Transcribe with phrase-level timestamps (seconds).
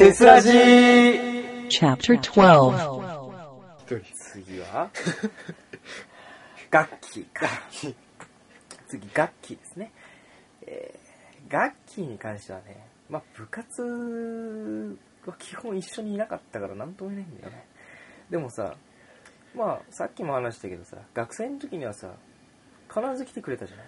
[0.00, 4.88] テスラジー Chapter 12次は？
[6.72, 7.46] 楽器か。
[8.88, 9.92] 次、楽器ですね。
[10.62, 11.10] えー
[11.52, 17.66] 楽器に関してはね、まあ部活は基本一緒にいなかったから何とも言えないんだよね。
[18.30, 18.76] でもさ、
[19.54, 22.12] まあさっきも話したけどさ、学生の時にはさ、
[22.88, 23.86] 必ず来てくれたじゃない？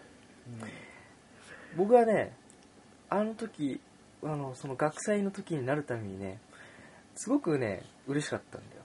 [1.77, 2.34] 僕はね、
[3.09, 3.80] あの時、
[4.23, 6.39] あの、その学祭の時になるためにね、
[7.15, 8.77] すごくね、嬉しかったんだ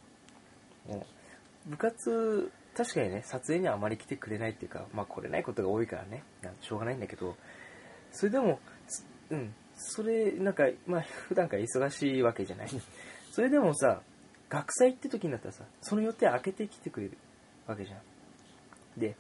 [0.94, 1.00] よ。
[1.00, 1.06] も
[1.68, 6.24] う、部活、確かにね、撮影にはあまり来てくれないっていうか、まあ来れないことが多いからね、
[6.62, 7.36] しょうがないんだけど、
[8.12, 8.60] それでも、
[9.30, 12.70] うん、それ、なんか、まあ普段から忙しいわけじゃない。
[13.32, 14.02] それでもさ、
[14.50, 17.18] 学祭って時になったらさ、その予定開けてきてくれる
[17.68, 18.02] わけじゃん。
[19.00, 19.16] で、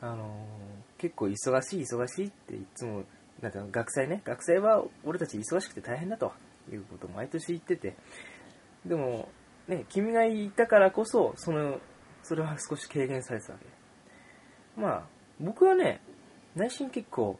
[0.00, 3.04] あのー結構忙しい忙しいっていつも
[3.40, 6.32] なんか学祭ね学祭は俺たち忙しくて大変だと
[6.72, 7.94] いうことを毎年言ってて
[8.84, 9.28] でも
[9.68, 11.78] ね君がいたからこそその
[12.22, 13.66] それは少し軽減されてたわけ。
[14.80, 15.02] まあ
[15.40, 16.00] 僕はね
[16.54, 17.38] 内心結構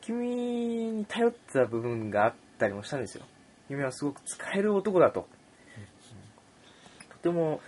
[0.00, 3.24] 君に頼ってた部分があったりもしたんですよ。
[3.68, 5.26] 君はすごく使える男だと、
[7.10, 7.60] とても、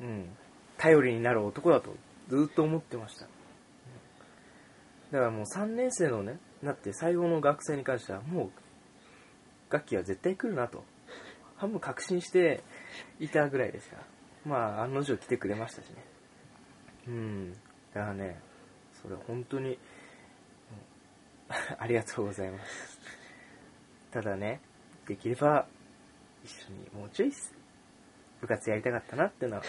[0.00, 0.28] うん、
[0.76, 1.94] 頼りになる男だと
[2.28, 3.26] ずっと思ってました。
[5.12, 8.50] だからもう3年生のねなって最後の学生に関してはも
[9.70, 10.84] う楽器は絶対来るなと。
[11.56, 12.62] 半分確信して
[13.20, 14.02] いたぐらいですから。
[14.44, 16.04] まあ案の定来てくれましたしね。
[17.08, 17.52] うん。
[17.52, 17.58] だ
[17.92, 18.40] からね
[19.02, 19.78] それ本当に
[21.78, 22.98] ありがとうございます。
[24.10, 24.60] ただね
[25.06, 25.66] できれば
[26.44, 27.32] 一緒にもうちょい
[28.40, 29.62] 部活やりたかったなっていうのは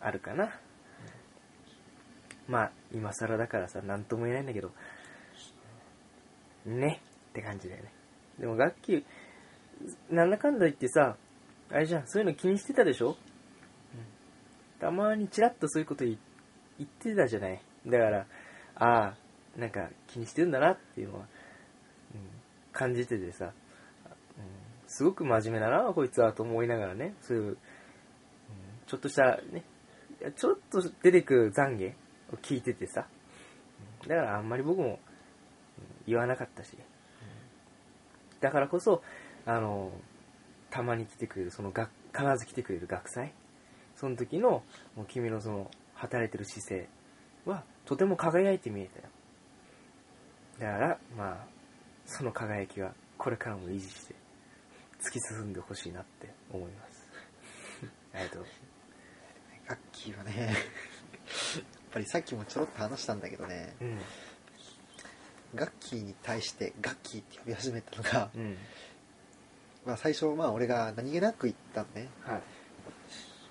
[0.00, 0.60] あるかな。
[2.46, 4.70] まあ、今更だからさ、なんとも言えないんだけど、
[6.64, 7.00] ね。
[7.30, 7.92] って感じだよね。
[8.38, 9.04] でも楽器、
[10.10, 11.16] なんだかんだ言ってさ、
[11.70, 13.16] あれじゃん、そういうの気にしてたでしょ、うん、
[14.80, 16.16] たまにチラッとそういうこと言
[16.82, 17.60] ってたじゃない？
[17.86, 18.26] だから、
[18.76, 19.14] ああ、
[19.56, 22.20] なんか気にしてるんだなっていうのは、うん、
[22.72, 23.52] 感じててさ、うん、
[24.86, 27.56] すごく真面目だな、こいつはと思いながらね、そういう、うん、
[28.86, 29.64] ちょっとしたね、
[30.36, 31.92] ちょっと出てくる懺悔
[32.32, 33.06] を聞いててさ、
[34.06, 34.98] だからあんまり僕も
[36.06, 36.76] 言わなかったし、
[38.40, 39.02] だからこそ、
[39.46, 39.90] あの、
[40.70, 43.32] たまに来てくれる、その学、必ず来てくれる学祭、
[43.96, 44.62] その時の、
[44.96, 46.88] もう君のその、働いてる姿勢
[47.46, 50.72] は、とても輝いて見えたよ。
[50.72, 51.46] だから、まあ、
[52.04, 54.14] その輝きは、これからも維持して、
[55.00, 57.08] 突き進んでほしいなって思います。
[58.14, 58.46] ありがとう。
[59.68, 60.54] 楽器はね やっ
[61.90, 63.98] ぱりさっきもちょろっと話したんだけどねうん。
[65.54, 68.56] 楽器に対して楽器って呼び始めたのが、うん。
[69.86, 72.40] まあ、最初まあ俺が何気なく言ったのねは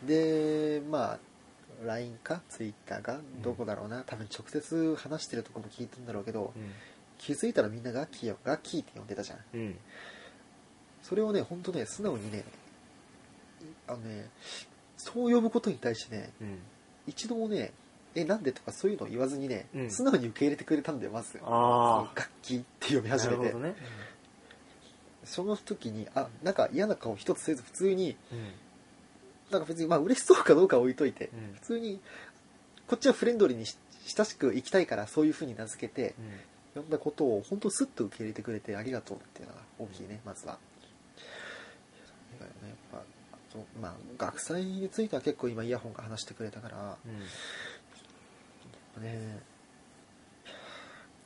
[0.04, 0.08] い。
[0.08, 1.20] でまあ
[1.86, 6.54] LINE か Twitter かどこだろうな、多分直接話してるとこも聞いたんだろうけど、
[7.18, 9.60] 気づいたらみんな楽器よ楽器って呼んでたじゃんうん。
[9.60, 9.78] うん。
[11.02, 12.44] それをねほんとね素直にね
[13.88, 14.30] あのね
[14.98, 16.60] そう呼ぶことに対してねうん。
[17.08, 17.74] 一度もね
[18.16, 23.14] えなんでとかそういうのを言わずにね、うん素直に受け入れてくれたんだよまずあ楽器って呼びあ。
[23.18, 23.76] 始めて、なるほどね。
[25.26, 28.52] その時にあなんか嫌な顔一つせず普通にうん。
[29.52, 32.00] なんか別にまあ嬉しそうかどうかは置いといて、うん普通に
[32.88, 36.16] こっちはフレンドリーにし親しく生きたいからそういう風に名付けて
[36.76, 36.82] うん。
[36.84, 40.58] 呼んだことを本当スッと受け入れてくれてありがとうっていうのが大きいねまずは。
[42.40, 47.22] だよねやっぱあとまあ学祭については結構今イヤホンが話してくれたからうん。
[49.02, 49.40] ね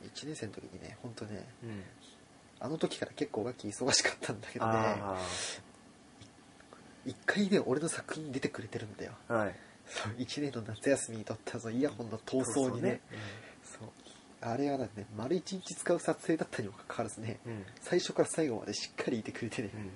[0.04, 1.82] 1年生の時にね本当ねうん。
[2.60, 5.24] あの時から結構楽器忙しかったんだけどねあ
[7.06, 9.32] 一回ね俺の作品に出てくれてるんだよあ。
[9.34, 9.54] はい。
[9.86, 13.00] そう1年の夏休みに撮ったそのイヤホンの闘争にね
[13.62, 13.88] そう
[14.40, 17.52] あれはなんね丸1日使う撮影だったにもかかわらずねうん。
[17.52, 17.64] うん。
[17.80, 19.90] 最初から最後までしっかりいてくれてね、うん。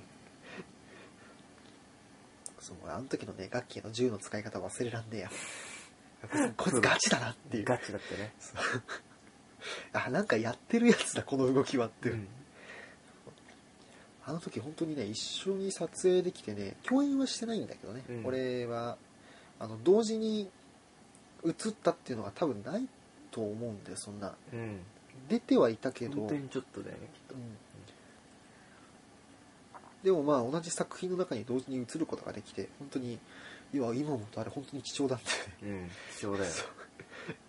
[2.61, 5.31] そうあの時のね楽器の銃の使い方忘れらんねえや
[6.57, 7.65] こいつガチだなっていう。
[7.65, 8.33] ガチだったね。
[9.93, 12.29] あなんかやってるやつだこの動きはって、うん。
[14.25, 18.27] あの時本当にね一緒に撮影できてね共演はしてないんだけどね、うん。
[18.27, 18.97] 俺は
[19.59, 20.51] あの同時に
[21.45, 22.89] 映ったっていうのが多分ない
[23.31, 24.35] と思うんだよそんな。
[24.53, 24.81] うん。
[25.29, 26.21] 出てはいたけど。
[26.21, 26.99] 本当にちょっとだよ。
[26.99, 27.35] ね、きっと。
[27.35, 27.41] うん。
[30.03, 33.19] でもまあ同じ作品の中に同時に映ることができて本当に
[33.73, 35.91] いや今思うとあれ本当に貴重だったよねうん。
[36.19, 36.53] 貴重だよ。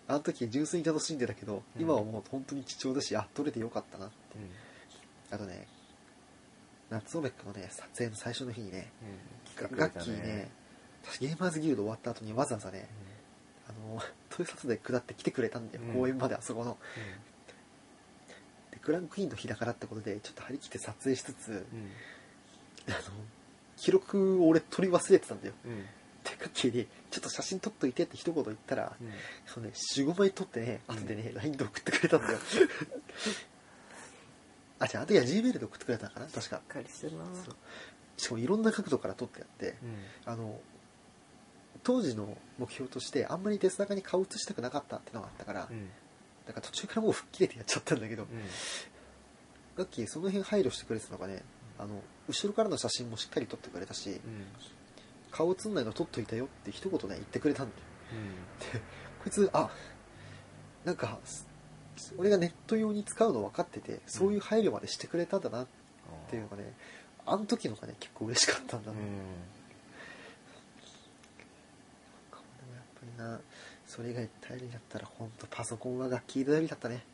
[0.06, 1.82] あの時純粋に楽しんでたけど、うん。
[1.82, 4.14] 今思うと本当に貴重だしあ撮れてよかったなって。
[4.36, 5.34] うん。
[5.34, 5.66] あとね
[6.90, 8.90] 夏オベックのね撮影の最初の日にね
[9.60, 9.78] うん。
[9.78, 10.50] ガッキーね
[11.20, 12.88] ゲーマーズギルド終わった後にわざわざね
[13.68, 14.00] あの
[14.30, 15.94] トイサツで下って来てくれたんだよ、うん。
[15.94, 16.78] 公園まであそこの。
[18.70, 21.66] でクランクイーンの日だからってことでちょっと張り切って撮影しつつ
[22.88, 22.96] あの
[23.76, 25.54] 記録を俺取り忘れてたんだよ
[26.34, 29.10] うんでガッキーにちょっと写真撮っといてって一言言ったらうん。
[29.46, 30.96] そのね45枚撮ってねうん。
[30.96, 32.38] 後でね LINE で送ってくれたんだよ。
[34.80, 36.26] あじゃああの時は Gmail で送ってくれたのかな？
[36.26, 36.56] 確か。
[36.56, 37.24] しっかりしてるな。
[37.44, 37.56] そう。
[38.16, 40.32] しかもいろんな角度から撮ってやってうん。
[40.32, 40.60] あの
[41.82, 45.88] 当時の目標としてあんまり鉄中に顔映したくなかったってのがあったから、うん。
[46.46, 48.28] だから途中からもう吹っ切れてやっちゃったんだけど、うん。
[49.76, 51.42] ガッキーその辺配慮してくれてたのがね
[51.78, 54.46] あの後ろからの写真もしっかり撮ってくれたしうん
[55.34, 57.82] 顔映んないの撮っといたよって一言ね言ってくれたんだよ。
[58.12, 58.14] う
[58.78, 58.80] ん。
[58.80, 59.68] こいつあ
[60.84, 61.18] なんか
[62.16, 65.66] 俺がネット用に使うの分かっててそういう配慮までしてくれたんだなっ
[66.30, 66.72] ていうのがね
[67.26, 69.06] あの時のがね結構嬉しかったんだな、うん。
[69.06, 69.10] で
[72.68, 73.40] もやっぱりな
[73.86, 77.04] それ以外頼りだったら本当パソコンは楽器頼りだったね。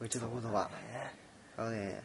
[0.00, 0.06] うん。
[0.06, 0.70] うちのものは。
[1.56, 2.02] あのね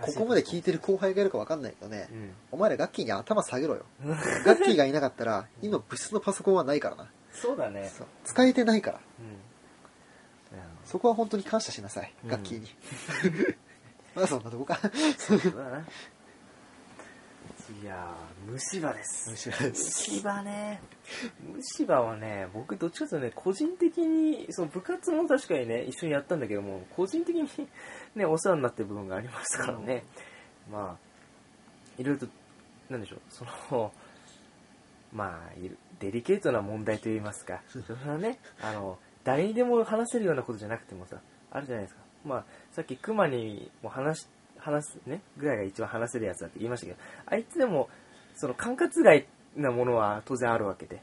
[0.00, 2.08] ここまで聞いてる後輩がいるか分かんないけどね。
[2.10, 2.30] うん。
[2.52, 3.84] お前ら楽器に頭下げろよ。
[4.04, 7.10] うん楽器がいなかったら今部室のパソコンはないからな。
[7.32, 7.90] そうだね。
[8.24, 8.98] 使えてないから。
[8.98, 9.52] うん。
[10.84, 12.30] そこは本当に感謝しなさいうん。
[12.30, 12.68] 楽器に。
[14.14, 14.78] まだそんなとこか。
[15.18, 15.86] そうだな。
[17.80, 19.30] いやー虫歯です。
[19.30, 20.10] 虫歯です。
[20.10, 20.80] 虫歯ね。
[21.54, 27.48] 虫歯はね僕どっちかというとね個人的にその部活も確かにね一緒にやったんだけども個人的に
[28.14, 30.04] ねお世話になってる部分がありますからね、
[30.70, 32.32] まあいろいろと
[32.88, 33.92] なんでしょうその
[35.12, 35.58] まあ
[36.00, 37.62] デリケートな問題といいますか。
[37.68, 41.18] それはねあの誰にでも話せるようなことじゃなくてもさ
[41.50, 42.02] あるじゃないですか。
[42.24, 44.26] まあさっきクマにも話し
[44.58, 47.88] 話すねぐらいが一番話せるやつだって言いましたけどあいつでも
[48.34, 49.26] その管轄外
[49.56, 51.02] なものは当然あるわけで。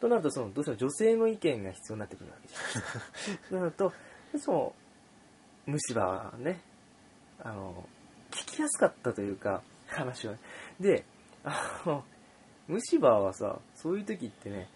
[0.00, 3.42] となるとそのどうしても女性の意見が必要になってくるわけじゃないですか。
[3.50, 3.92] となると
[4.38, 4.74] その
[5.66, 6.60] 虫歯はね
[7.40, 7.88] あの
[8.30, 10.38] 聞きやすかったというか話をね
[10.80, 11.04] で
[11.44, 12.04] あの
[12.68, 14.68] 虫歯はさそういう時ってね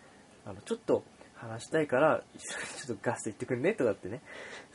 [0.44, 4.22] あのちょっと話したいから一緒にちょっとガス行ってくんねとかってね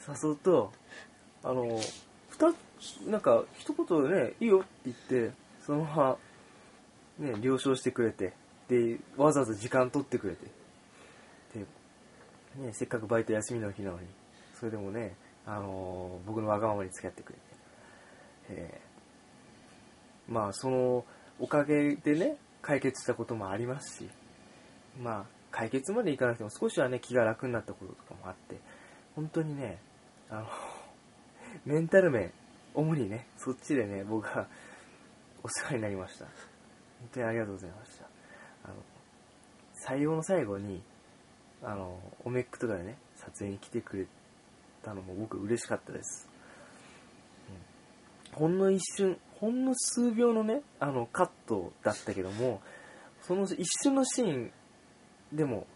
[0.07, 0.71] 誘うと
[1.43, 1.79] あの
[2.29, 4.97] 二つなんか一言でねいいよって言っ
[5.29, 5.33] て
[5.65, 6.17] そのまま
[7.19, 8.33] ね了承してくれて
[8.67, 10.45] でわざわざ時間取ってくれて。
[11.53, 11.59] で、
[12.67, 14.07] ね、せっかくバイト休みの日なのに
[14.59, 15.15] それでもね、
[15.45, 17.41] あの僕のわがままに付き合ってくれて、
[18.49, 18.87] えー
[20.27, 21.05] まあその
[21.39, 24.09] おかげでね解決したこともありますし
[25.01, 28.59] まあ解決までいかなくても少しはね気が楽になったこととかもあって
[29.15, 29.77] 本当にね
[30.29, 30.47] あの
[31.65, 32.31] メンタル面
[32.73, 34.47] 主にねそっちでね僕は
[35.43, 36.25] お世話になりました。
[36.99, 38.05] 本当にありがとうございました。
[38.65, 38.73] あの
[39.73, 40.81] 最後の最後に
[41.63, 44.07] あのオメックとかでね撮影に来てくれ
[44.83, 46.27] たのも僕嬉しかったです、
[48.33, 48.39] うん。
[48.39, 52.61] ほんの一瞬ほんの数秒のねあのカットだったけども
[53.21, 54.51] その一瞬のシーン
[55.31, 55.67] でも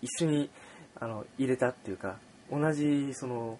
[0.00, 0.50] 一緒に
[0.96, 2.18] あの入れたっていうか
[2.50, 3.58] 同じその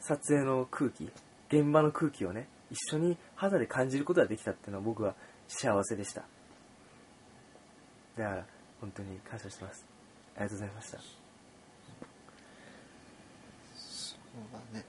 [0.00, 1.10] 撮影の空気
[1.48, 5.14] 現場の空気をね一緒に肌で感じることができたっていうのは僕は
[5.46, 6.22] 幸せでした。
[8.16, 8.46] だから
[8.80, 9.86] 本当に感謝してます。
[10.36, 10.98] ありがとうございました。
[13.76, 14.84] そうだね。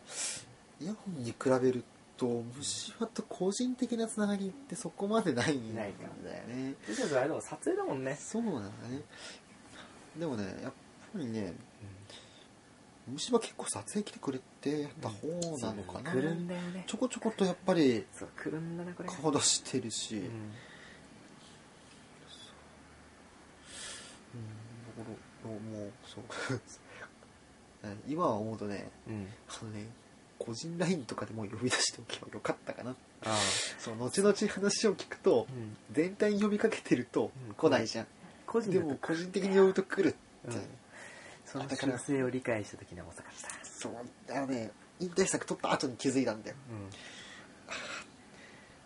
[0.82, 1.84] イヤホンに比べる
[2.18, 6.04] と虫歯と個人的なつながりってそこまでないんだよないか。
[6.26, 8.16] ねとりあえずあれでも撮影だもんね。
[8.20, 9.02] そうなんだね。
[10.18, 10.74] でもねやっ
[11.14, 11.54] ぱりね
[13.12, 20.30] 虫歯結構撮影来てくれてやった方なのかな、来るんだよねちょこちょことやっぱりそう来るんだなこれ顔出してるし、うんうん
[24.98, 25.10] だか
[25.46, 26.60] らもうそう
[28.08, 29.88] 今は思うとねうんあのね
[30.38, 33.38] 個人 LINE とかでも呼び出しておけばよかったかなあ
[33.78, 38.08] そう後々話を聞くと、うん、全体に呼びかけてると来ないじゃん、
[38.46, 40.64] 個人でも個人的に呼ぶと来るって、うん
[41.52, 43.66] その習性を理解した時には遅かった。
[43.66, 43.94] そう。
[44.32, 46.56] あのね引退作撮った後に気づいたんだよ。
[46.70, 46.90] うん。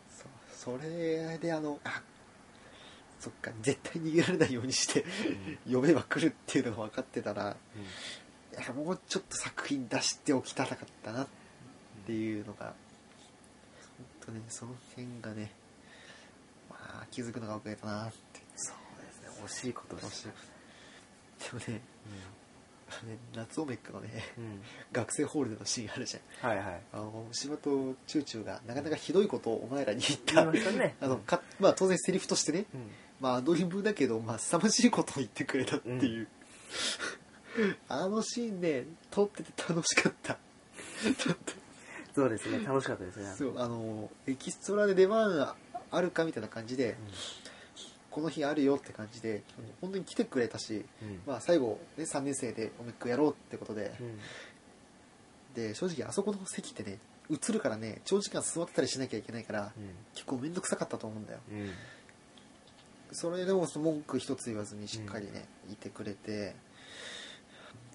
[0.09, 0.77] そう。
[0.79, 2.01] それであのあ
[3.19, 5.03] そっか絶対逃げられないようにして
[5.69, 7.55] 呼べば来るっていうのが分かってたら
[8.51, 11.27] いやもうちょっと作品出しておきたかったなっ
[12.05, 12.73] ていうのが本
[14.25, 15.51] 当ねその辺がね
[16.69, 18.41] まあ気づくのが遅れたなって。
[18.55, 19.45] そうですね。
[19.45, 20.29] 惜しいことでした
[21.57, 22.42] でもねあ
[23.03, 24.61] ね夏オメックのねうん。
[24.91, 26.49] 学生ホールでのシーンあるじゃん。
[26.49, 26.81] はいはい。
[26.93, 30.95] あの島とチューチューがなかなかひどいことをお前らに言ったね。
[31.01, 32.65] あのかまあ当然セリフとしてね。
[32.73, 32.91] うん。
[33.19, 36.27] まあアドリブだけどまあ凄まじいことを言ってくれたっていう、
[37.87, 40.37] あのシーンね撮ってて楽しかった。
[42.15, 43.33] そうですね楽しかったですね。
[43.37, 45.55] そうあのエキストラで出番
[45.91, 46.95] あるかみたいな感じで、
[48.13, 49.41] この日あるよって感じで
[49.81, 51.21] 本当に来てくれたし、うん。
[51.25, 54.19] まあ、最後、ね、3年生でオメックやろうってことで、うん。
[55.55, 59.71] で正直あそこの席ってね映るからね長時間座ってたりしなきゃいけないから
[60.13, 61.39] 結構面倒くさかったと思うんだよ。
[61.51, 61.61] うん。
[61.61, 61.69] うん
[63.15, 66.55] それでもその文句一つ言わずにしっかりね、いてくれて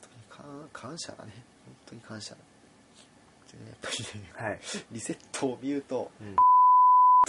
[0.01, 1.33] 本当に感感謝だね。
[1.67, 2.37] 本当に感謝。
[2.37, 4.61] でねやっぱりねはい。
[4.93, 6.37] リセットを見るとうん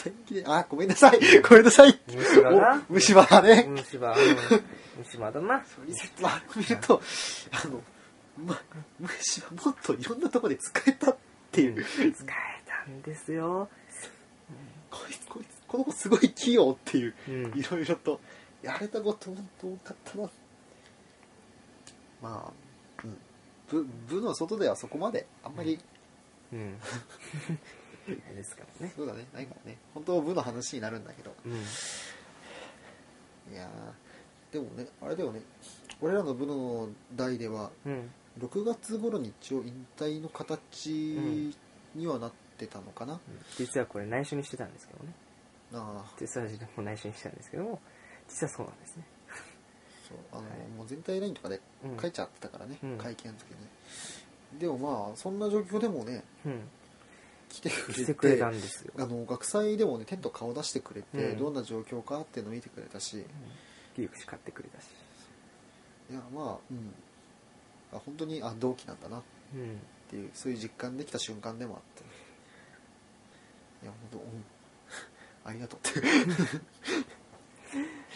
[0.01, 1.19] 天気であごめんなさい。
[1.47, 1.99] ごめんなさい。
[2.07, 2.83] 虫歯な。
[2.89, 4.11] お虫歯だね、虫歯。
[4.11, 4.63] うん。
[4.99, 5.63] 虫歯だな。
[5.85, 7.01] リセットを見ると
[7.51, 7.81] あの
[8.45, 8.61] ま
[8.99, 11.17] 虫歯もっといろんなところで使えたっ
[11.51, 13.69] ていう、使えたんですよ。
[14.89, 17.59] こいつこいつこの子すごい器用っていううん。
[17.59, 18.19] いろいろと
[18.63, 20.29] やれたこと本当多かったな
[22.21, 22.51] まあ、
[23.03, 23.17] うん、
[23.69, 25.79] 部部の外ではそこまであんまり、
[26.51, 26.77] うん
[28.07, 28.93] ですからね。
[28.95, 29.25] そうだね。
[29.33, 29.77] ないからね。
[29.93, 31.33] 本当部の話になるんだけど。
[31.45, 31.53] うん。
[31.53, 31.55] い
[33.55, 35.41] やーでもねあれだよね。
[36.01, 38.09] 俺らの部の代ではうん。
[38.39, 40.91] 6月頃に一応引退の形
[41.93, 43.19] にはなってたのかな、
[43.57, 45.13] 実はこれ内緒にしてたんですけどね。
[45.73, 47.81] ああ実際自分も内緒にしてたんですけども
[48.29, 49.03] 実はそうなんですね。
[50.07, 50.67] そうあの、はい。
[50.77, 51.97] もう全体ラインとかでうん。
[51.99, 52.97] 書いちゃってたからね、うん。
[52.97, 53.49] 会見の時
[54.53, 54.59] に。
[54.59, 56.61] でもまあそんな状況でもねうん
[57.49, 61.37] 来てくれてしてくれたんですよあの学祭でもねテント顔出してくれて、うん。
[61.39, 63.25] どんな状況かっていうのを見てくれたし。
[63.95, 64.85] ギリクシ買ってくれたし。
[66.11, 66.93] いやまあうん。
[67.91, 69.21] あ本当にあ同期なんだなっ
[69.55, 69.79] うん
[70.09, 72.03] ていうそういう実感できた瞬間でもあって。
[73.83, 74.45] いや本当うん。
[75.45, 75.79] ありがとう。
[75.79, 75.99] ってそ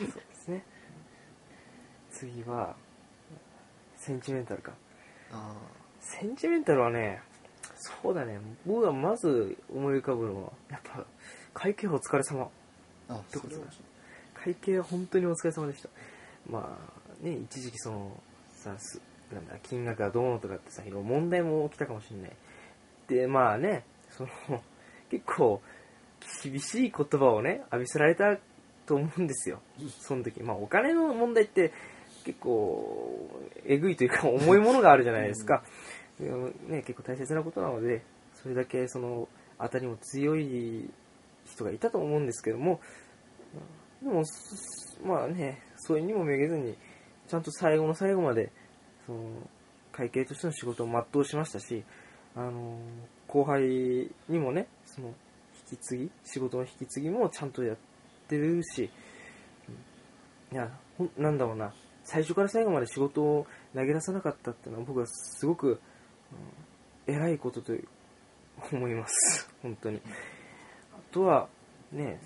[0.05, 0.63] うですね。
[2.11, 2.75] 次は
[3.97, 4.73] センチメンタルか。
[5.31, 5.55] あ
[5.99, 7.21] センチメンタルはね
[8.01, 8.39] そうだね。
[8.65, 11.05] 僕がまず思い浮かぶのはやっぱ
[11.53, 12.43] 会計お疲れ様。
[12.43, 13.63] ーあどこそれは
[14.33, 15.89] 会計は本当にお疲れ様でした。
[16.49, 18.11] まあね一時期その
[18.53, 19.01] さす
[19.33, 22.31] なんだ金額がどうのとかってさいろいろ問題も起きたかもしれない。
[23.09, 24.29] でまあねその
[25.09, 25.61] 結構
[26.41, 28.37] 厳しい言葉をね浴びせられた
[28.85, 29.59] と思うんですよ。
[29.99, 30.41] その時。
[30.41, 31.73] まあお金の問題って
[32.23, 33.29] 結構
[33.65, 35.61] えぐいというか重いものがあるじゃないですか、
[36.23, 38.03] ね、結構大切なことなので
[38.33, 39.27] それだけその
[39.59, 40.89] 当たりも強い
[41.45, 42.79] 人がいたと思うんですけども
[44.01, 44.23] でも
[45.05, 46.75] まあねそれにもめげずに
[47.27, 48.51] ちゃんと最後の最後まで
[49.05, 49.19] その
[49.91, 51.83] 会計としての仕事を全うしましたし
[52.35, 52.77] あの
[53.27, 55.07] 後輩にもねその
[55.69, 57.77] 引き継ぎ仕事の引き継ぎもちゃんとやっ
[58.27, 58.89] てるし
[60.51, 65.79] いやほなんだろうな最初から最後まで仕事を投げ出さなかったっていうのは僕はすごく、
[67.07, 67.15] うん。
[67.15, 67.73] 偉いことと
[68.71, 69.49] 思います。
[69.61, 70.01] 本当に。
[70.93, 71.49] あとは
[71.91, 72.19] ね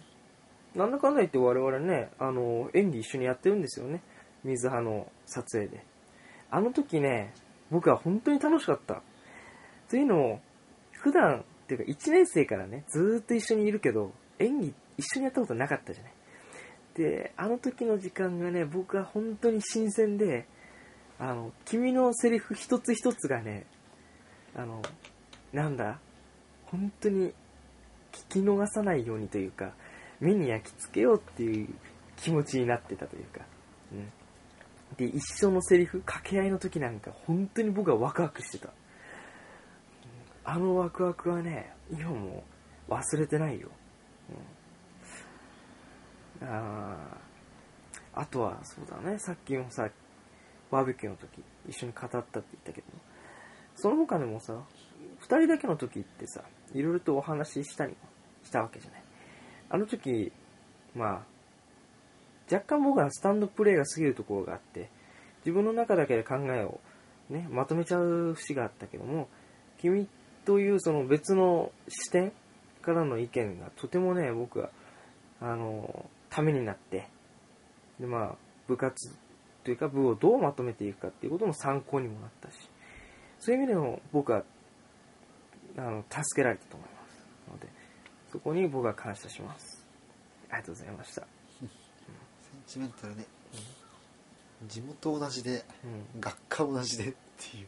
[0.76, 4.02] なんだかんだ言って我々ねあの演技一緒にやってるんですよね。
[4.44, 5.84] 水葉の撮影で。
[6.50, 7.34] あの時ね
[7.72, 9.02] 僕は本当に楽しかった。
[9.90, 10.42] というのも
[10.92, 16.14] 普段っていうか1年生からねずっと一緒にいるけど演技一緒にやったことなかったじゃない。
[16.96, 20.48] であの時の時間がね僕は本当に新鮮で
[21.20, 23.66] あの君のセリフ一つ一つがね
[24.58, 24.82] あの
[25.54, 26.00] なんだ？
[26.66, 27.34] 本当に聞
[28.30, 29.72] き逃さないようにというか
[30.20, 31.70] 目に焼き付けようっていう
[32.18, 33.42] 気持ちになってたというか、
[33.94, 34.10] うん、
[34.98, 38.70] で一緒のセリフ掛け合いの時なんか本当に僕はワクワクしてた。
[40.44, 42.44] あのワクワクはね今も
[42.90, 43.70] 忘れてないよ、
[46.42, 46.96] うん、あ
[48.14, 49.20] あとはそうだね。
[49.20, 49.88] さっきもさ
[50.72, 52.88] バーベキューの時一緒に語ったって言ったけど。
[53.78, 54.54] その他でもさ
[55.22, 56.42] 2人だけの時ってさ
[56.74, 57.98] いろいろとお話ししたりも
[58.44, 59.04] したわけじゃない。
[59.70, 60.32] あの時
[60.96, 61.22] まあ
[62.52, 64.90] 若干僕らスタンドプレーが過ぎるところがあって
[65.46, 66.80] 自分の中だけで考えを
[67.30, 69.28] ねまとめちゃう節があったけども
[69.80, 70.08] 君
[70.46, 72.32] というその別の視点
[72.82, 74.70] からの意見がとてもね僕は
[75.42, 77.10] あのためになって
[78.00, 78.36] でまあ
[78.68, 79.14] 部活
[79.64, 82.58] というか部をどうまとめていくかっていうことの参考にもなったし。
[83.39, 84.44] そういう意味でも僕は
[85.77, 87.67] あの助けられたと思いますので
[88.32, 89.86] そこに僕は感謝します。
[90.50, 91.27] ありがとうございました、セ
[91.65, 91.70] ン
[92.67, 93.25] チメンタルね、
[94.67, 95.65] 地元同じで
[96.15, 96.22] うん。
[96.22, 97.67] 学科同じでっていう。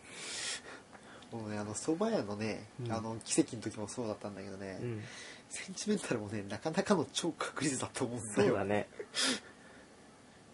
[1.35, 2.91] もうねあの蕎麦屋のね、うん。
[2.91, 5.03] あの奇跡の時もそうだったんだけどね、うん。
[5.49, 8.49] センチメンタルもねなかなかの超確率だと思うんだよ。
[8.49, 8.87] そうだね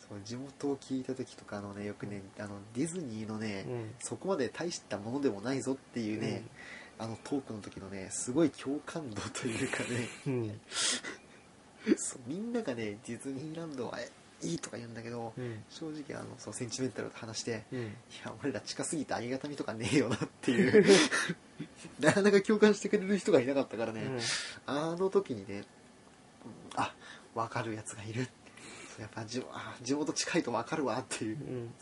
[0.07, 3.93] そう地元を聞いた時とかあのねよくねあのディズニーのね、うん。
[3.99, 6.43] そこまで大したものでもないぞっていうね、
[6.99, 10.09] あのトークの時のねすごい共感度というかね。
[10.27, 10.59] うん。
[11.97, 13.99] そうみんながねディズニーランドは
[14.41, 15.63] いいとか言うんだけど、うん。
[15.69, 17.79] 正直あのそうセンチメンタルと話して、うん。
[17.79, 17.85] い
[18.23, 20.85] や俺ら近すぎてありがたみとかねえよなっていう。
[21.99, 24.01] なかなか共感してくれる人がいなかったからね、
[24.65, 25.65] あの時にね、うん
[26.75, 26.93] あ
[27.33, 28.44] 分かるやつがいるそう
[28.99, 31.37] やっぱじあ地元近いと分かるわっていう。
[31.37, 31.73] うん。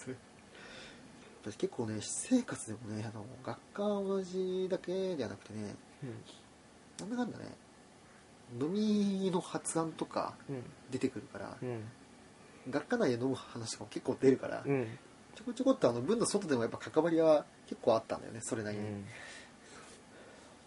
[1.45, 5.75] 結構ね私生活でもねあの学科同じだけじゃなくてね
[6.99, 7.45] なんだかんだね
[8.61, 10.63] 飲みの発案とかうん。
[10.89, 11.81] 出てくるから、うん。
[12.69, 14.87] 学科内で飲む話とかも結構出るから、うん。
[15.35, 18.83] ちょこちょこっとあの文の外でもやっぱ関わりは結構あったんだよねそれなりに、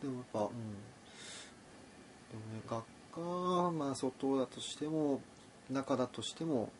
[0.02, 0.46] でもやっぱうん。
[0.48, 0.50] で
[2.34, 2.84] もね学
[3.14, 5.20] 科まあ外だとしても
[5.70, 6.70] 中だとしても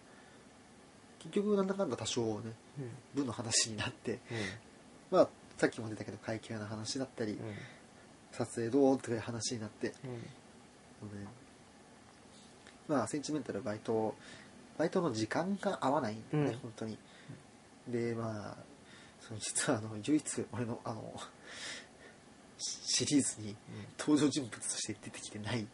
[1.18, 2.90] 結局なんだかんだ多少ねうん。
[3.14, 4.18] 文の話になってうん。
[5.10, 7.38] まあさっきも出たけど会計の話だったり、
[8.30, 10.12] 撮影どうとかいう話になって、うん。
[11.20, 11.26] ね
[12.88, 14.14] まあセンチメンタルバイト
[14.76, 16.58] バイトの時間が合わないんだよね、うん。
[16.58, 16.98] 本当に。
[17.88, 18.56] でまあ
[19.20, 21.14] その実はあの唯一俺のあの
[22.58, 23.56] シシリーズに
[23.98, 25.66] 登場人物として出てきてない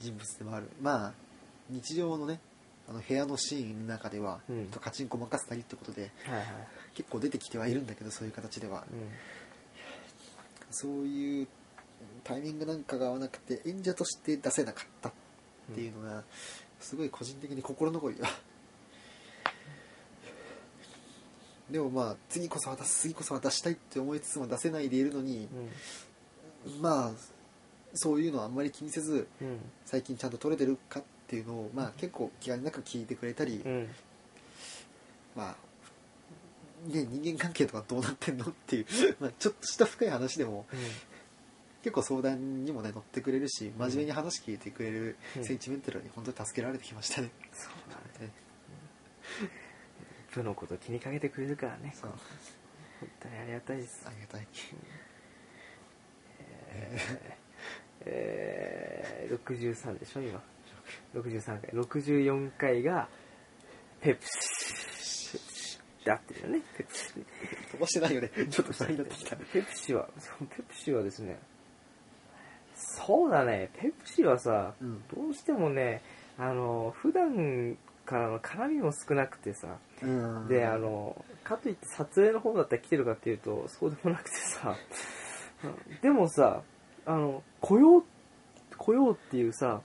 [0.00, 0.68] 人物でもある。
[0.80, 1.12] まあ
[1.70, 2.40] 日常のね
[2.88, 4.68] あの部屋のシーンの中では、うん。
[4.80, 6.46] カチンコ任せたりってことではいはい。
[6.94, 9.08] 結構出てきてはいるんだけどそういう形では、うん。
[10.70, 11.48] そういう
[12.24, 15.12] タイミングなんかが合わなくて演者として出せなかったっ
[15.74, 16.22] ていうのが
[16.80, 18.28] すごい個人的に心残りだ
[21.70, 25.48] でもまあ次こそは出す次こそは出したいって思いつつも出せないでいるのに
[26.80, 27.10] まあ
[27.94, 29.48] そういうのはあんまり気にせずうん。
[29.48, 33.88] うん最近ちゃんと撮れてるかっていうのをまあ結構気兼ねなく聞いてくれたり、うん。
[35.36, 35.56] まあ
[36.88, 38.86] ね、人間関係とかどうなってんのっていう、
[39.18, 40.66] まあ、ちょっとした深い話でも
[41.82, 45.44] 結構相談にもね乗ってくれるし真面目に話聞いてくれるうん。
[45.44, 48.26] センチメンタルに本当に助けられてきましたね、そうだね。
[48.26, 48.46] ね
[50.36, 51.94] 部のこと気にかけてくれるからね。
[51.98, 52.10] そう。
[53.00, 54.02] 本当にありがたいです。
[54.06, 54.46] ありがたい。
[56.70, 57.45] えー、
[58.04, 60.42] 63でしょ今。
[61.14, 61.70] 63回。
[61.70, 63.08] 64回が
[64.00, 65.38] ペプシ
[66.04, 66.62] で合ってるよね。
[66.76, 67.12] ペプシ
[67.72, 68.30] 飛ばしてないよね。
[68.50, 69.36] ちょっと下になってきた。
[69.36, 70.08] ペプシは
[70.56, 71.38] ペプシはですね
[72.74, 73.70] そうだね。
[73.80, 75.02] ペプシはさ、うん。
[75.14, 76.02] どうしてもね
[76.38, 79.78] あの普段からの絡みも少なくてさ。
[80.02, 80.48] うん。
[80.48, 84.76] であのかといって撮影の方だったら来てるかっていうとそうでもなくてさ。
[86.02, 86.62] でもさ
[87.06, 88.04] あの来よう
[88.76, 89.80] 来ようっていうさ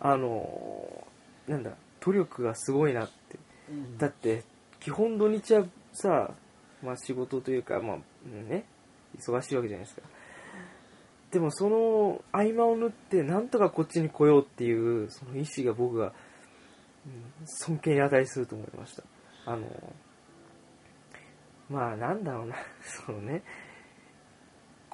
[0.00, 1.06] あの
[1.48, 3.38] なんだ努力がすごいなって。
[3.70, 3.98] うん。
[3.98, 4.44] だって
[4.80, 6.30] 基本土日はさ、
[6.82, 8.64] まあ、仕事というかまあうんね
[9.18, 10.02] 忙しいわけじゃないですか。
[11.30, 16.12] でもその合間を縫ってなんとかこっちに来ようっていうその意志が僕が、うん
[17.46, 19.02] 尊敬に値すると思いました。
[19.46, 19.66] あの
[21.68, 23.42] まあなんだろうな そのね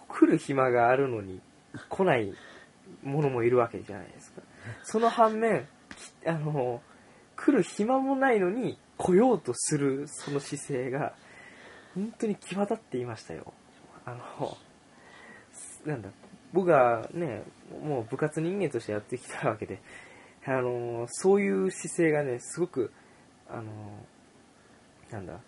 [0.09, 1.41] 来る暇があるのに
[1.89, 2.33] 来ない
[3.03, 4.43] ものもいるわけじゃないですか。
[4.83, 5.67] その反面
[6.27, 6.83] あの
[7.37, 11.15] 来る暇もないのに来ようとするその姿勢が
[11.95, 13.53] 本当に際立っていましたよ。
[14.05, 14.57] あの
[15.87, 16.11] なんだ
[16.53, 17.43] 僕がね
[17.83, 19.81] もう部活人間としてやってきたわけで
[20.45, 22.93] あのそういう姿勢がねすごく
[23.49, 23.73] あの
[25.11, 25.41] なんだ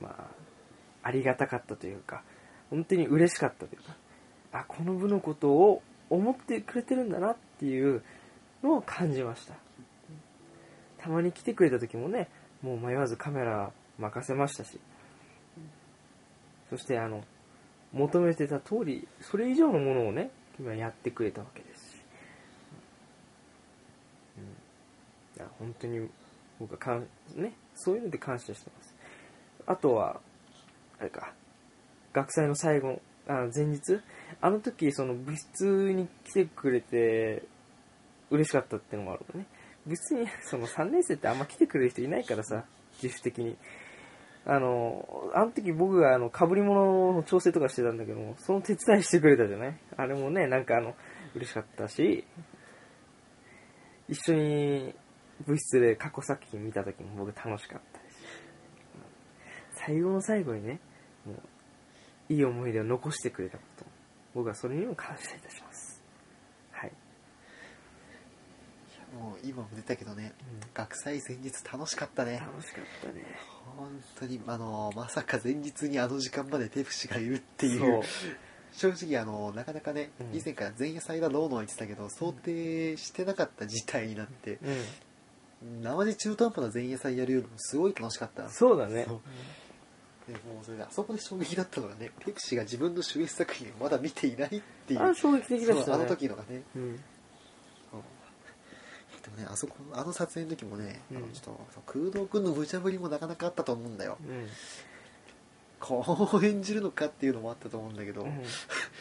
[0.00, 0.26] まあ
[1.02, 2.22] ありがたかったというか
[2.68, 3.96] 本当に嬉しかったというか
[4.52, 8.02] あこの部のことを思ってくれてるんだなっていう
[8.62, 9.54] のを感じました。
[10.98, 12.28] たまに来てくれた時もね
[12.62, 14.78] もう迷わずカメラ任せましたし。
[16.70, 17.24] そしてあの
[17.92, 22.02] 求めてた通りそれ以上のものをね今やってくれたわけですし、
[24.38, 24.46] うん、い
[25.44, 26.08] や本当に
[26.60, 28.94] 僕はかん、ね、そういうので感謝してます。
[29.66, 30.20] あとは
[31.00, 31.32] あれか
[32.12, 34.00] 学祭の最後あ前日
[34.40, 37.42] あの時その部室に来てくれて
[38.30, 39.46] 嬉しかったってのもあるのね。
[39.86, 42.64] 別にその3年生ってあんま来てくれる人いないからさ
[43.02, 43.56] 自主的に。
[44.46, 49.78] あのあの時僕があの被り物の調整とかしてたんだけどもその手伝いしてくれたじゃない？
[49.98, 50.94] あれもねなんかあの
[51.34, 52.24] 嬉しかったし
[54.08, 54.94] 一緒に
[55.46, 58.18] 部室で過去作品見た時も僕楽しかったです
[59.86, 60.80] 最後の最後にね
[61.26, 61.34] も
[62.30, 63.84] ういい思い出を残してくれたこと。
[64.34, 66.02] 僕はそれにも感謝いたします。
[66.70, 66.92] はい、
[69.18, 70.68] もう今も出たけどねうん。
[70.72, 72.38] 学祭前日楽しかったね。
[72.40, 73.24] 楽しかったね。
[73.76, 73.88] 本
[74.18, 77.88] 当にあのまさか前日にあの時間までペプシがいるっていそう。
[78.00, 78.02] う
[78.72, 80.38] 正直あのなかなかね、うん。
[80.38, 84.58] 以前から前夜祭だどうのは言ってたけど想定してなかった事態になって
[85.62, 85.82] うん。
[85.82, 88.48] 生で中途半端な前夜祭やるよりもすごい楽しかった。
[88.48, 89.06] そうだね
[90.32, 95.94] でもうそれであそこで衝撃だったのがねペプシが自分の主演作品をまだ見ていないっていうあ衝撃的でしたね。
[95.94, 96.62] あの時のがね。
[96.76, 96.96] うん。
[96.96, 97.02] で
[99.30, 104.16] もねあそこあの撮影の時もね、あのうんちょっと空洞君の無茶ぶりもなかなかあったと思うんだよ。
[104.26, 104.48] うん。
[105.80, 108.42] こう演じるのかっていうのもあったと思うんだけど、うん。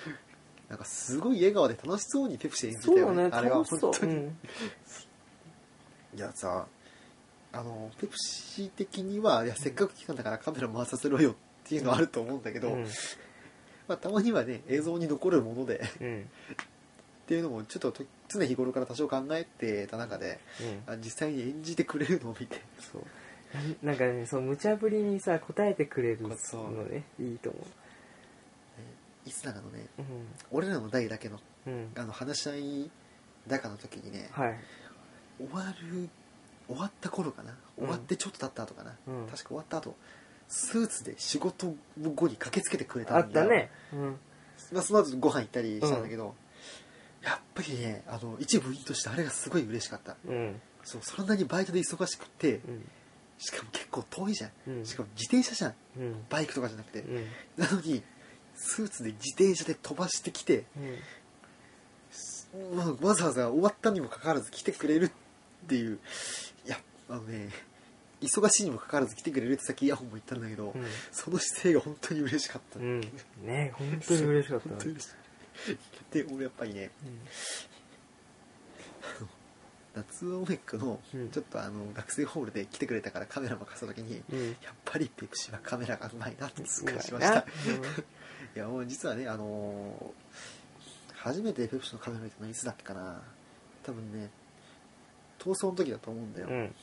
[0.67, 3.23] なんかすごい笑顔で楽しそうにペプシ演じたよね。
[3.23, 4.37] ねあれは本当に、うん。
[6.15, 6.65] いやさ
[7.51, 11.35] あのペプシ的にはいやせっかく期間だからカメラ回させろよっ
[11.67, 12.83] ていうのはあると思うんだけど、うん。
[13.88, 16.29] まあ、たまにはね映像に残るものでっうん。
[17.27, 20.39] ていうのもちょっとと常日頃から多少考えてた中で
[20.88, 20.93] うん。
[20.93, 22.62] あ実際に演じてくれるのを見て。
[22.79, 23.03] そう。
[23.83, 27.03] なんかねそう無茶ぶりにさ答えてくれるのそうね。
[27.19, 27.59] いいと思
[29.25, 30.01] いつだかのねう
[30.51, 31.89] 俺らの代だけのうんうん。
[31.95, 32.91] あの話し合い
[33.47, 34.59] だかの時にねはい。
[35.39, 36.09] 終わる
[36.69, 37.55] 終わった頃かな。
[37.77, 39.25] 終わってちょっと経った後かな、うん。
[39.27, 39.95] 確か終わった後
[40.47, 43.71] スーツで仕事後に駆けつけてくれたあんだよったね。
[43.93, 44.19] うん。
[44.71, 46.36] まあ、その後ご飯行ったりしたんだけど、
[47.23, 50.15] やっぱりねあの一部員としてあれがすごい嬉しかった。
[50.27, 50.62] うん。
[50.84, 52.89] そうそんなにバイトで忙しくてうん。
[53.38, 54.86] しかも結構遠いじゃん、うん。
[54.86, 55.73] しかも自転車じゃん。
[55.97, 56.25] うん。
[56.29, 57.25] バイクとかじゃなくて、うん。
[57.58, 58.03] なのに
[58.55, 60.65] スーツで自転車で飛ばしてきて、
[62.75, 65.12] まあ、わざわざ終わったにもかかわらず来てくれるっ
[65.67, 66.00] ていう。
[66.65, 67.50] いやあのね
[68.22, 70.86] 忙しいにもかかわらず来てくれるってさっきイヤホンも言ったんだけど、うん。
[71.12, 73.02] その姿勢が本当に嬉しかった、うん。
[73.45, 74.69] ね本当に嬉しかった。
[74.69, 75.15] 本当に嬉しい
[76.12, 76.89] で俺やっぱりね
[79.95, 81.30] 夏オメックのうん。
[81.30, 84.48] ちょっとあの学生ホールで来てくれたからカメラ任せた時に、うん。
[84.62, 87.39] やっぱりペプシはカメラがうまいなって痛感しました。
[87.39, 87.43] い。
[88.56, 90.60] やもう実はねあのー
[91.22, 93.22] 初めてペプシのカメラ見たのいつだっけかな。
[93.84, 94.30] 多分ね
[95.39, 96.75] 逃走の時だと思うんだよ、うん。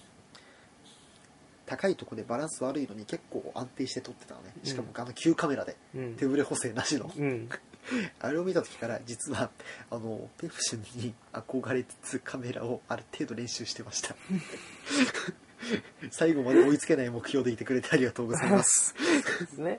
[1.66, 4.52] 高いとこでバランス悪いのに結構安定して撮ってたのね。
[4.62, 5.76] しかもうんあの急カメラで。
[5.94, 6.14] うん。
[6.16, 7.48] 手ぶれ補正なしの、うん。
[8.20, 9.50] あれを見た時から実は
[9.90, 14.16] あのペプシに憧れつつカメラをある程度練習してました。
[16.10, 18.94] 最後まで追いつけない目標でいてくれてありがとうございます。
[19.40, 19.78] ですね。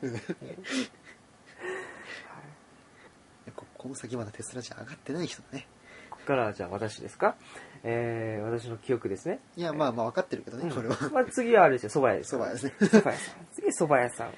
[3.56, 5.68] ここの先まだテスラじゃ上がってない人だね
[6.28, 7.36] からはじゃあ私ですか？
[7.84, 9.40] えー、私の記憶ですね。
[9.56, 10.72] いやまあまあ分かってるけどね、うん。
[10.72, 10.96] これは。
[11.12, 11.90] まあ次はあれですよ。
[11.90, 13.46] 蕎麦屋ですそばですね蕎麦屋さん。
[13.54, 14.30] 次 蕎麦屋さん。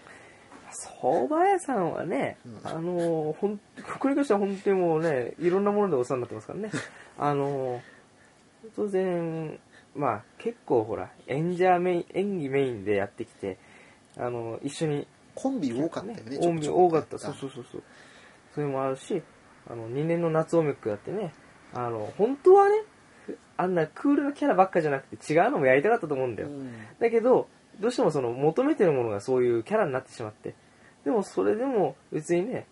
[1.02, 2.62] 蕎麦屋さんはね、うん。
[2.64, 3.60] あのーほん
[4.00, 6.70] これに関しては本当にもうねいろんなものでお世話になってますからね。
[7.18, 7.82] あのー
[8.76, 9.60] 当然
[9.96, 13.58] まあ結構ほら演者メイン演技メインでやってきて
[14.18, 17.18] あのー一緒にコンビ多かったよねねちょこちょこ多かった。
[17.18, 17.84] そうそうそうそう。
[18.54, 19.24] それもあるし
[19.68, 21.34] あの2年の夏オメックだってね
[21.74, 22.84] あの本当はね
[23.58, 26.72] あんなクールなキャラばっかじゃなくて違うのもやりたかったと思うんだよ、うん。
[27.00, 27.48] だけど
[27.80, 30.56] どうしてもその求めてるものがそういうキャラになってしまって。
[31.06, 32.66] でもそれでも別にね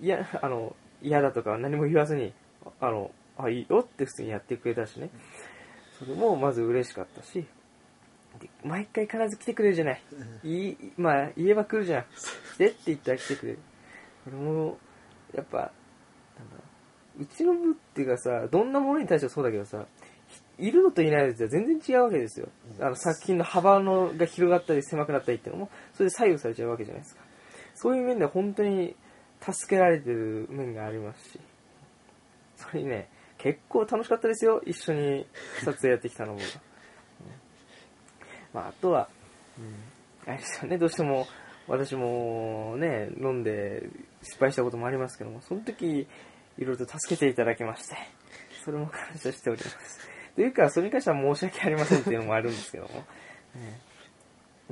[0.00, 2.32] いやあの嫌だとか何も言わずに
[2.80, 5.10] あのあいいよって普通にやってくれたしね。
[5.98, 7.46] それもまず嬉しかったし
[8.40, 10.02] で毎回必ず来てくれるじゃない。
[10.42, 12.04] いいまあ言えば来るじゃん。
[12.54, 13.58] 来てって言ったら来てくれる。
[14.24, 14.78] これも
[15.34, 15.72] やっぱなんだ
[17.20, 19.84] うちの部っていうかさどんなものに対してもそうだけどさ
[20.58, 22.48] いるのといないのとは全然違うわけですよ、
[22.80, 27.22] あの作品の幅のが広がったり狭くなったりっていうのもそれで左右されちゃうわけじゃないですか。
[27.74, 28.94] そういう面では本当に
[29.40, 31.40] 助けられてる面がありますし。
[32.56, 34.62] それにね結構楽しかったですよ。
[34.64, 35.26] 一緒に
[35.64, 36.44] 撮影やってきたのも、うん。
[38.52, 39.08] まああとは、
[39.58, 40.78] うん、あれですよね。
[40.78, 41.26] どうしても
[41.66, 43.88] 私もね飲んで
[44.22, 46.06] 失敗したこともありますけどもその時
[46.58, 47.96] いろいろと助けていただきまして
[48.64, 50.08] それも感謝しております。
[50.34, 52.90] というかそれに関しては申し訳ありませんっていうのもあるんですけども、
[53.54, 53.80] ね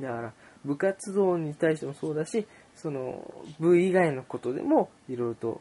[0.01, 0.33] だから
[0.65, 5.61] 部活動に対してもそうだしその部以外のことでもいろいろと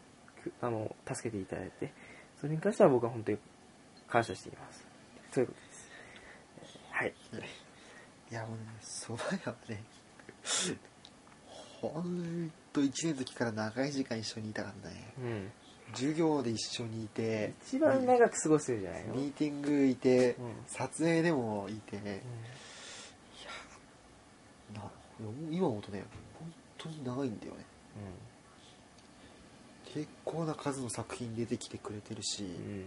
[0.61, 1.91] あの助けていただいて
[2.39, 3.37] それに関しては僕は本当に
[4.07, 4.85] 感謝しています。
[5.33, 5.91] ということです。
[6.91, 7.13] はい。
[8.31, 9.83] いやもうねそば屋はね
[11.81, 15.13] ほんと1年の時から長い時間一緒にいたからね。
[15.19, 15.51] うん
[15.93, 20.53] 授業で一緒にいて一番長く過ごせるじゃないの、ミーティングいて、うん。
[20.67, 22.03] 撮影でもいて、うん。
[24.75, 24.81] な
[25.51, 26.03] 今思うとね
[26.39, 27.65] 本当に長いんだよね。
[29.93, 32.49] 結構な数の作品出てきてくれてるし、うん。
[32.49, 32.85] うん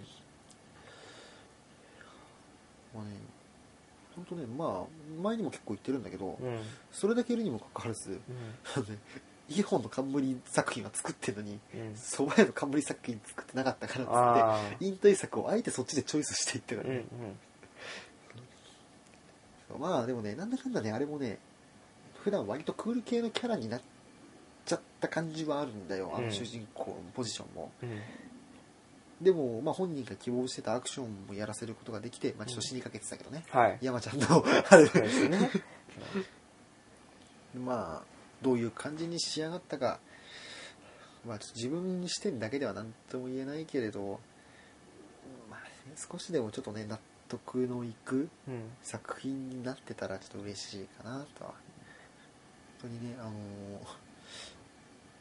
[2.94, 3.10] まあね
[4.14, 6.60] 本当ねまあ前にも結構言ってるんだけど、うん。
[6.92, 8.18] それだけいるにもかかわらずうん。
[8.76, 8.98] あのね
[9.48, 11.80] イヤホンの冠作品は作ってんのにうん。
[11.94, 17.04] 蕎麦屋の冠作品作ってなかったからっつあって引退作をあえてそっちでチョイスしていったかーうんらね、
[19.78, 21.38] まあでもねなんだかんだねあれもね
[22.22, 23.80] 普段割とクール系のキャラになっ
[24.64, 26.24] ちゃった感じはあるんだよあうん。
[26.26, 27.90] の主人公のポジションも、うん。
[27.90, 27.98] うん
[29.22, 33.78] でも、まあ、本人が希望してたアクションもやらせることができて、まあ、ちょっと死にかけてたけどね、はい。
[33.80, 34.88] 山ちゃんのあれ。
[34.88, 35.50] ですね。
[37.64, 38.13] まあ
[38.44, 39.98] どういう感じに仕上がったか
[41.26, 44.20] まあちょっと自分視点だけでは何とも言えないけれど、
[45.50, 48.62] まあね、少しでもちょっとね納得のいくうん。
[48.82, 51.54] 作品になってたらちょっと嬉しいかなとは。
[52.82, 53.30] 本当にねあの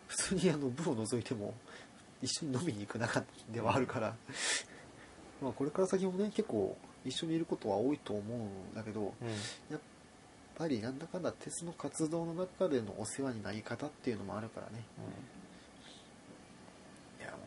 [0.08, 1.54] 普通にあの部を除いても
[2.22, 4.14] 一緒に飲みに行く仲ではあるから
[5.42, 9.30] まあこれから先もね結構一緒にいることは多いと思うんだけどうん。
[9.72, 9.80] やっ
[10.58, 14.84] ぱりなんだかんだ鉄の活動の中でのお世話になり方っていうのもあるからね。
[17.20, 17.38] いやも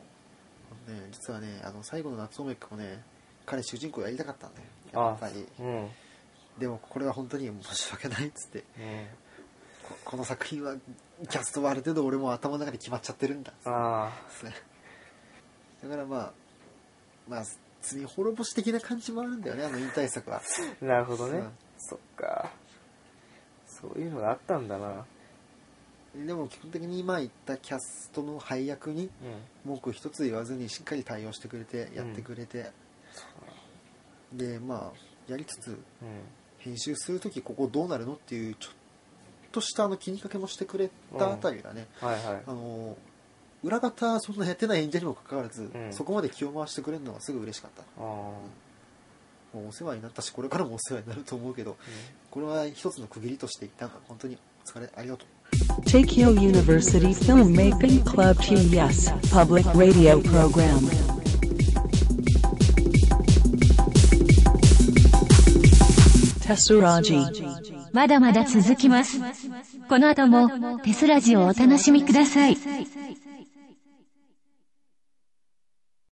[0.88, 3.03] うね実はねあの最後の夏オメックもね
[3.45, 4.66] 彼主人公やりたかったんだよ。
[4.92, 5.47] やっぱり。
[5.61, 5.88] うんうん。
[6.59, 8.59] でもこれは本当に申し訳ないっつって。
[8.59, 9.07] うん。
[9.87, 10.75] ここの作品は
[11.29, 14.11] キャストはある程度俺も頭の中で決まっちゃってるんだあ
[15.81, 16.33] だからまあ
[17.29, 17.45] まあ
[17.83, 20.42] 罪滅ぼし的な感じもあるんだよねあの引退作は。
[20.83, 21.38] あなるほどね。
[21.38, 21.42] う。
[21.42, 22.51] んそっか
[23.81, 25.05] そういうのがあったんだな。
[26.15, 29.11] でも基本的に今言ったキャストの配役にうん。
[29.71, 32.71] 文句一つ言わずにしっかり対応してくれてやってくれて、
[34.33, 35.77] でまあやりつつうん。
[36.59, 38.73] 編集する時ここどうなるのっていうちょっ
[39.53, 42.43] としたあの気にかけもしてくれたあたりがね、はいはい。
[42.47, 42.97] あの
[43.62, 45.93] 裏方そんなやってない演者にもかかわらず、ん。
[45.93, 47.83] そこまで気を回してくれるのがすぐ嬉しかった
[49.69, 51.77] お世話になったしこれからもお世話になると思うけど
[52.31, 55.29] これは一つの区切りとして一旦本当にお疲れありがとう
[55.85, 60.81] Tokyo University Filmmaking Club TES Public Radio Program.
[67.92, 69.19] まだまだ続きます。
[69.88, 72.57] この後もテスラジをお楽しみください。